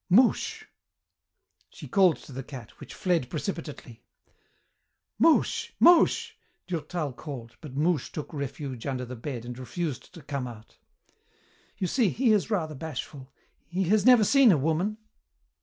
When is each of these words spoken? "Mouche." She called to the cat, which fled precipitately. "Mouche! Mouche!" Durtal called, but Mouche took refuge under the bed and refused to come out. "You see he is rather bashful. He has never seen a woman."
"Mouche." 0.09 0.65
She 1.69 1.87
called 1.87 2.17
to 2.23 2.31
the 2.31 2.41
cat, 2.41 2.71
which 2.79 2.95
fled 2.95 3.29
precipitately. 3.29 4.01
"Mouche! 5.19 5.75
Mouche!" 5.79 6.39
Durtal 6.65 7.13
called, 7.13 7.55
but 7.61 7.75
Mouche 7.75 8.11
took 8.11 8.33
refuge 8.33 8.87
under 8.87 9.05
the 9.05 9.15
bed 9.15 9.45
and 9.45 9.59
refused 9.59 10.11
to 10.15 10.23
come 10.23 10.47
out. 10.47 10.77
"You 11.77 11.85
see 11.85 12.09
he 12.09 12.31
is 12.31 12.49
rather 12.49 12.73
bashful. 12.73 13.31
He 13.67 13.83
has 13.89 14.03
never 14.03 14.23
seen 14.23 14.51
a 14.51 14.57
woman." 14.57 14.97